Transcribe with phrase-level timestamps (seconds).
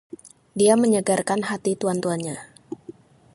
[0.59, 2.37] Dia menyegarkan hati tuan-tuannya.